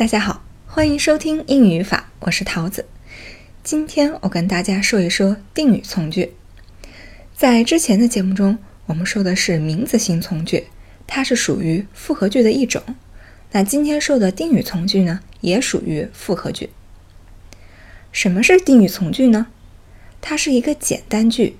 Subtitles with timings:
[0.00, 2.86] 大家好，欢迎收听英语语法，我是桃子。
[3.62, 6.32] 今天我跟大家说一说定语从句。
[7.36, 10.68] 在之前的节目中，我们说的是名词性从句，
[11.06, 12.82] 它是属于复合句的一种。
[13.52, 16.70] 那今天说的定语从句呢，也属于复合句。
[18.10, 19.48] 什么是定语从句呢？
[20.22, 21.56] 它是一个简单句，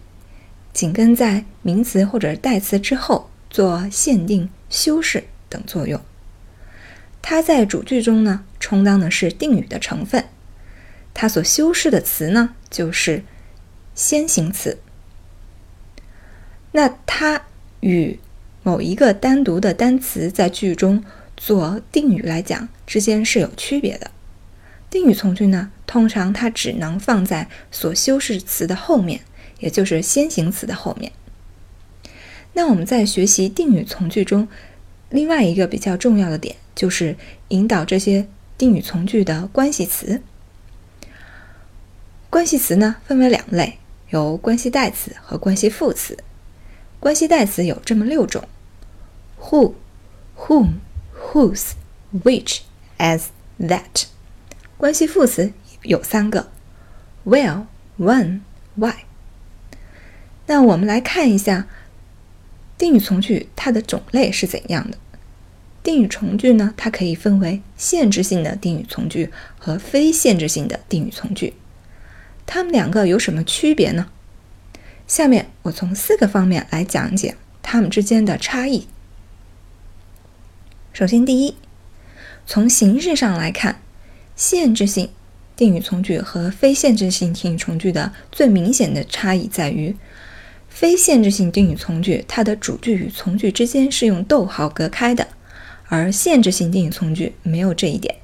[0.72, 6.00] 紧跟在名词或者代词之后做限定、修饰等作用。
[7.22, 10.24] 它在主句中呢，充当的是定语的成分。
[11.12, 13.22] 它所修饰的词呢，就是
[13.94, 14.78] 先行词。
[16.72, 17.42] 那它
[17.80, 18.18] 与
[18.62, 21.02] 某一个单独的单词在句中
[21.36, 24.10] 做定语来讲，之间是有区别的。
[24.88, 29.20] 定语从句呢，通常它只能放在所修饰词的后面，
[29.58, 31.12] 也就是先行词的后面。
[32.52, 34.48] 那我们在学习定语从句中，
[35.10, 36.56] 另外一个比较重要的点。
[36.72, 37.14] 就是
[37.48, 40.22] 引导这些定语从句的关系词。
[42.30, 46.16] 关系词呢，分为两类，有关系代词和关系副词。
[46.98, 48.48] 关系代词有这么六种
[49.38, 49.74] ：who、
[50.38, 50.76] whom、
[51.14, 51.72] whose、
[52.14, 52.60] which、
[52.96, 53.24] as、
[53.58, 54.04] that。
[54.78, 56.50] 关系副词有三个
[57.26, 57.66] ：where、
[57.98, 58.40] when、
[58.74, 58.94] why。
[60.46, 61.66] 那我们来看一下
[62.78, 64.96] 定语从句它的种类是怎样的。
[65.82, 71.54] 定语从句呢，它可以分为限制性的定语从句和非限制性的定语从句。
[72.46, 74.08] 它们两个有什么区别呢？
[75.06, 78.86] 下面我从四个方面来讲解它们之间的差异。
[80.92, 81.54] 首先，第一，
[82.46, 83.80] 从形式上来看，
[84.36, 85.08] 限制性
[85.56, 89.96] 定语从句和非限制性定语从句的最明显的差异在于，
[90.68, 95.26] 非限制性定语从句它的主句与从句之间是用逗号隔开的。
[95.90, 98.14] 而限制性定语从句没有这一点。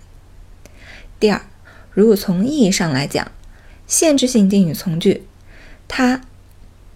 [1.19, 1.43] 第二，
[1.91, 3.33] 如果从意义上来讲，
[3.89, 5.25] 限制性定语从句，
[5.89, 6.23] 它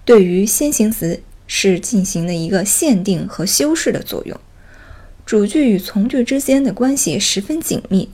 [0.04, 4.38] 对于先行词是进行了一个限定和修饰的作用，
[5.26, 8.08] 主句与从句之间的关系十分紧密，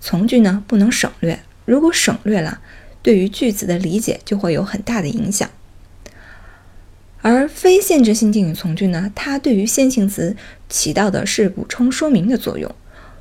[0.00, 2.60] 从句呢不能省略，如果省略了，
[3.02, 5.50] 对于句子的理解就会有很大的影响。
[7.22, 10.36] 而非限制性定语从句呢，它对于先行词
[10.68, 12.74] 起到的是补充说明的作用，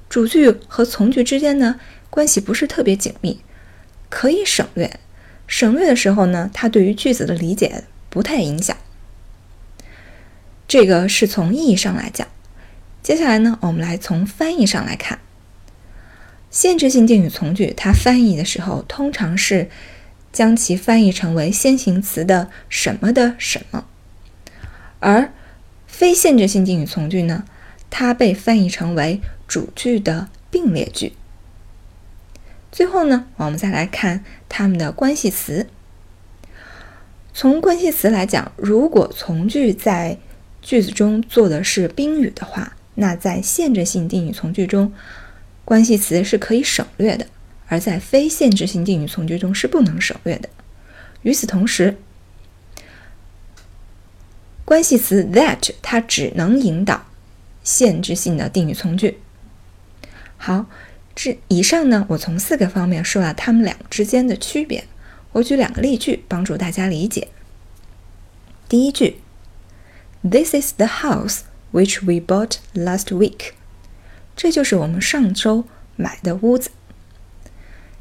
[0.09, 1.79] 主句和从句之间呢
[2.09, 3.39] 关系不是特别紧密，
[4.09, 4.99] 可以省略。
[5.47, 8.75] 省略的时候呢，它对于句子的理解不太影响。
[10.67, 12.27] 这个是从意义上来讲。
[13.03, 15.19] 接下来呢，我们来从翻译上来看，
[16.49, 19.69] 限制性定语从句，它翻译的时候通常是
[20.31, 23.85] 将其翻译成为先行词的什么的什么。
[25.01, 25.33] 而
[25.85, 27.43] 非限制性定语从句呢，
[27.89, 31.11] 它被翻译成为主句的并列句。
[32.71, 35.67] 最后呢，我们再来看它们的关系词。
[37.33, 40.17] 从关系词来讲，如果从句在
[40.61, 44.93] 句子中做的是宾语的话，那在限制性定语从句中，
[45.65, 47.25] 关系词是可以省略的；
[47.67, 50.49] 而在非限制性定语从句中是不能省略的。
[51.23, 51.97] 与此同时，
[54.71, 57.05] 关系词 that 它只能引导
[57.61, 59.17] 限制性的定语从句。
[60.37, 60.67] 好，
[61.13, 64.85] 这以上呢，我从四个方面说了它们俩之间的区别。
[65.33, 67.27] 我举两个例句帮助大家理解。
[68.69, 69.17] 第一句
[70.23, 71.39] ，This is the house
[71.73, 73.51] which we bought last week。
[74.37, 75.65] 这就是我们上周
[75.97, 76.69] 买的屋子。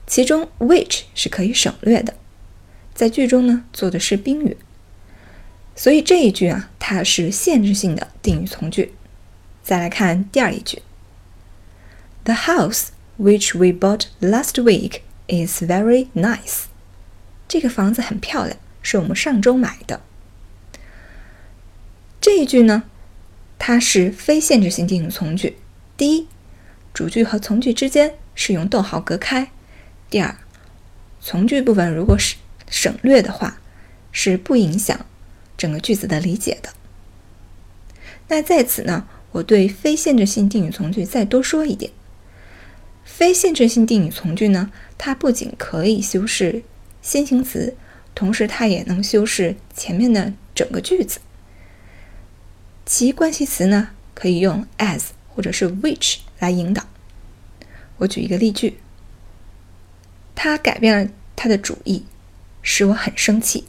[0.06, 2.14] 其中 which 是可以省略的，
[2.94, 4.56] 在句中呢做的是宾语。
[5.74, 8.94] 所以这一句啊，它是限制性的定语从句。
[9.62, 10.82] 再来看第二一句
[12.24, 12.88] ：The house
[13.18, 16.64] which we bought last week is very nice。
[17.48, 20.00] 这个房子很漂亮，是我们上周买的。
[22.20, 22.84] 这一句呢，
[23.58, 25.56] 它是非限制性定语从句。
[25.96, 26.28] 第一，
[26.92, 29.46] 主句和从句之间是用逗号隔开；
[30.10, 30.36] 第二，
[31.20, 32.36] 从句部分如果是
[32.68, 33.58] 省略的话，
[34.12, 35.06] 是不影响。
[35.60, 36.70] 整个句子的理解的。
[38.28, 41.92] 那在此呢，我对非限制性定语从句再多说一点。
[43.04, 46.62] 非限制性定语从句呢，它不仅可以修饰
[47.02, 47.76] 先行词，
[48.14, 51.20] 同时它也能修饰前面的整个句子。
[52.86, 56.86] 其关系词呢，可以用 as 或者是 which 来引导。
[57.98, 58.78] 我举一个例句：
[60.34, 62.04] 他改变了他的主意，
[62.62, 63.64] 使我很生气。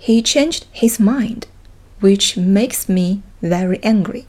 [0.00, 1.42] He changed his mind,
[2.00, 4.24] which makes me very angry.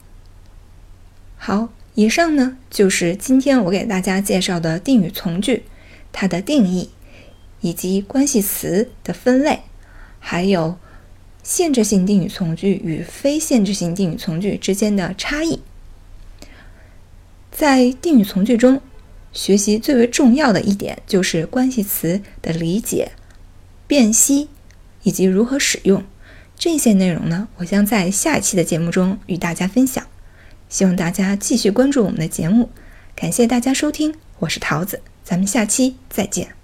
[1.38, 5.62] 好，以上呢就是今天我给大家介绍的定语从句，
[6.12, 6.90] 它的定义，
[7.60, 9.60] 以及关系词的分类，
[10.18, 10.76] 还有
[11.42, 15.60] 限制性定语从句与非限制性定语从句之间的差异。
[17.50, 18.82] 在定语从句中，
[19.32, 23.12] 学习最为重要的一点就是关系词的理解、
[23.86, 24.48] 辨析
[25.02, 26.04] 以及如何使用。
[26.56, 30.04] 这些内容呢，我将在下一期的节目中与大家分享。
[30.68, 32.70] 希望大家继续关注我们的节目，
[33.16, 36.59] 感谢大家收听，我是桃子，咱们下期再见。